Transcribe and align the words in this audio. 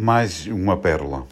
Mais 0.00 0.46
uma 0.46 0.76
pérola. 0.76 1.26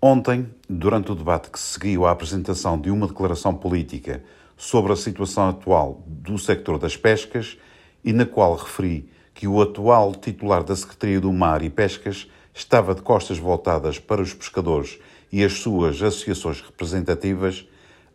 Ontem, 0.00 0.48
durante 0.66 1.12
o 1.12 1.14
debate 1.14 1.50
que 1.50 1.60
seguiu 1.60 2.06
à 2.06 2.10
apresentação 2.10 2.80
de 2.80 2.90
uma 2.90 3.06
declaração 3.06 3.54
política 3.54 4.24
sobre 4.56 4.94
a 4.94 4.96
situação 4.96 5.50
atual 5.50 6.02
do 6.06 6.38
sector 6.38 6.78
das 6.78 6.96
pescas 6.96 7.58
e 8.02 8.14
na 8.14 8.24
qual 8.24 8.54
referi 8.54 9.10
que 9.34 9.46
o 9.46 9.60
atual 9.60 10.14
titular 10.14 10.64
da 10.64 10.74
Secretaria 10.74 11.20
do 11.20 11.30
Mar 11.30 11.62
e 11.62 11.68
Pescas 11.68 12.26
estava 12.54 12.94
de 12.94 13.02
costas 13.02 13.36
voltadas 13.36 13.98
para 13.98 14.22
os 14.22 14.32
pescadores 14.32 14.98
e 15.30 15.44
as 15.44 15.52
suas 15.58 16.00
associações 16.00 16.62
representativas, 16.62 17.68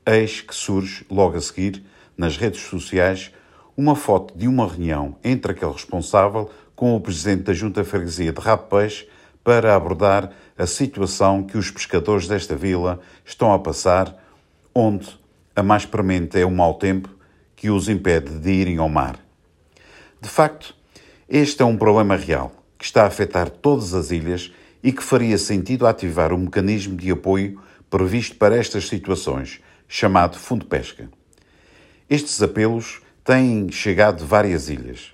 eis 0.03 0.41
que 0.41 0.55
surge, 0.55 1.05
logo 1.07 1.37
a 1.37 1.41
seguir, 1.41 1.83
nas 2.17 2.35
redes 2.35 2.61
sociais, 2.61 3.31
uma 3.77 3.95
foto 3.95 4.35
de 4.35 4.47
uma 4.47 4.67
reunião 4.67 5.17
entre 5.23 5.51
aquele 5.51 5.73
responsável 5.73 6.49
com 6.75 6.95
o 6.95 6.99
presidente 6.99 7.43
da 7.43 7.53
Junta 7.53 7.83
Freguesia 7.83 8.33
de 8.33 8.41
Peixe 8.67 9.07
para 9.43 9.75
abordar 9.75 10.31
a 10.57 10.65
situação 10.65 11.43
que 11.43 11.57
os 11.57 11.71
pescadores 11.71 12.27
desta 12.27 12.55
vila 12.55 12.99
estão 13.25 13.53
a 13.53 13.59
passar, 13.59 14.15
onde 14.73 15.19
a 15.55 15.63
mais 15.63 15.85
premente 15.85 16.39
é 16.39 16.45
o 16.45 16.51
mau 16.51 16.75
tempo 16.75 17.09
que 17.55 17.69
os 17.69 17.89
impede 17.89 18.39
de 18.39 18.51
irem 18.51 18.77
ao 18.77 18.89
mar. 18.89 19.19
De 20.21 20.29
facto, 20.29 20.75
este 21.27 21.61
é 21.61 21.65
um 21.65 21.77
problema 21.77 22.15
real 22.15 22.51
que 22.77 22.85
está 22.85 23.03
a 23.03 23.07
afetar 23.07 23.49
todas 23.49 23.93
as 23.93 24.11
ilhas 24.11 24.51
e 24.83 24.91
que 24.91 25.03
faria 25.03 25.37
sentido 25.37 25.85
ativar 25.85 26.33
o 26.33 26.37
mecanismo 26.37 26.95
de 26.95 27.11
apoio 27.11 27.61
previsto 27.89 28.35
para 28.35 28.55
estas 28.55 28.87
situações, 28.87 29.61
chamado 29.87 30.37
Fundo 30.37 30.65
Pesca. 30.65 31.09
Estes 32.09 32.41
apelos 32.41 33.01
têm 33.23 33.71
chegado 33.71 34.19
de 34.19 34.25
várias 34.25 34.69
ilhas. 34.69 35.11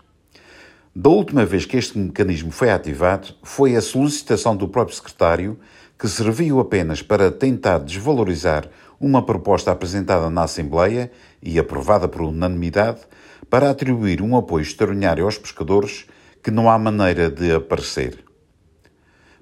Da 1.00 1.12
última 1.12 1.46
vez 1.46 1.64
que 1.64 1.78
este 1.78 1.96
mecanismo 1.96 2.50
foi 2.50 2.72
ativado, 2.72 3.28
foi 3.44 3.76
a 3.76 3.82
solicitação 3.82 4.58
do 4.58 4.68
próprio 4.68 4.96
secretário, 4.96 5.60
que 5.96 6.08
serviu 6.08 6.60
apenas 6.60 7.04
para 7.04 7.30
tentar 7.30 7.78
desvalorizar 7.78 8.68
uma 9.00 9.24
proposta 9.24 9.72
apresentada 9.72 10.28
na 10.32 10.46
Assembleia 10.46 11.12
e 11.40 11.60
aprovada 11.60 12.08
por 12.08 12.22
unanimidade, 12.22 13.02
para 13.48 13.70
atribuir 13.70 14.24
um 14.24 14.36
apoio 14.36 14.64
extraordinário 14.64 15.26
aos 15.26 15.38
pescadores 15.38 16.08
que 16.42 16.50
não 16.50 16.68
há 16.68 16.80
maneira 16.80 17.30
de 17.30 17.52
aparecer. 17.52 18.26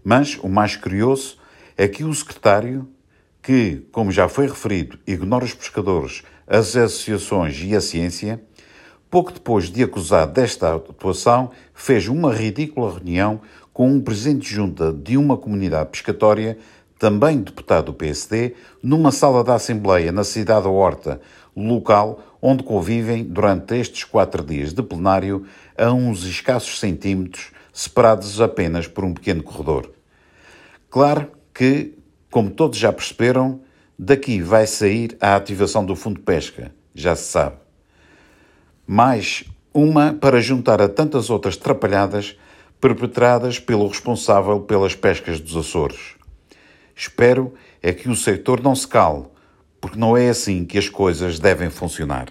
Mas 0.04 0.38
o 0.44 0.50
mais 0.50 0.76
curioso 0.76 1.38
é 1.78 1.88
que 1.88 2.04
o 2.04 2.14
secretário, 2.14 2.86
que, 3.42 3.88
como 3.94 4.12
já 4.12 4.28
foi 4.28 4.46
referido, 4.46 5.00
ignora 5.08 5.46
os 5.46 5.54
pescadores, 5.54 6.22
as 6.46 6.76
associações 6.76 7.58
e 7.64 7.74
a 7.74 7.80
ciência, 7.80 8.44
pouco 9.16 9.32
depois 9.32 9.72
de 9.72 9.82
acusar 9.82 10.28
desta 10.28 10.76
atuação, 10.76 11.52
fez 11.74 12.10
uma 12.10 12.34
ridícula 12.34 12.96
reunião 12.96 13.40
com 13.72 13.90
um 13.90 14.02
presidente 14.02 14.42
de 14.42 14.54
junta 14.54 14.92
de 14.92 15.16
uma 15.16 15.38
comunidade 15.38 15.90
pescatória, 15.90 16.58
também 17.00 17.38
deputado 17.38 17.86
do 17.86 17.94
PSD, 17.94 18.56
numa 18.84 19.14
sala 19.14 19.42
da 19.42 19.56
Assembleia 19.56 20.12
na 20.12 20.26
cidade 20.26 20.66
da 20.66 20.70
Horta, 20.70 21.22
local 21.56 22.20
onde 22.42 22.64
convivem 22.64 23.24
durante 23.24 23.74
estes 23.78 24.04
quatro 24.04 24.44
dias 24.44 24.74
de 24.74 24.84
plenário 24.84 25.46
a 25.78 25.94
uns 25.94 26.26
escassos 26.26 26.78
centímetros, 26.78 27.54
separados 27.72 28.42
apenas 28.42 28.86
por 28.86 29.06
um 29.06 29.14
pequeno 29.14 29.44
corredor. 29.44 29.92
Claro 30.90 31.32
que, 31.54 31.98
como 32.30 32.50
todos 32.50 32.78
já 32.78 32.92
perceberam, 32.92 33.62
daqui 33.98 34.42
vai 34.42 34.68
sair 34.68 35.16
a 35.22 35.38
ativação 35.38 35.86
do 35.86 35.96
Fundo 35.96 36.20
Pesca, 36.20 36.76
já 36.94 37.16
se 37.16 37.32
sabe 37.32 37.65
mais 38.88 39.44
uma 39.74 40.14
para 40.14 40.40
juntar 40.40 40.80
a 40.80 40.88
tantas 40.88 41.32
outras 41.32 41.58
trapalhadas 41.58 42.38
perpetradas 42.80 43.58
pelo 43.58 43.88
responsável 43.88 44.60
pelas 44.60 44.94
pescas 44.94 45.40
dos 45.40 45.56
Açores. 45.56 46.14
Espero 46.96 47.54
é 47.82 47.92
que 47.92 48.08
o 48.08 48.16
setor 48.16 48.62
não 48.62 48.76
se 48.76 48.88
cale, 48.88 49.24
porque 49.82 49.98
não 49.98 50.16
é 50.16 50.30
assim 50.30 50.66
que 50.66 50.78
as 50.78 50.88
coisas 50.88 51.40
devem 51.40 51.72
funcionar. 51.72 52.28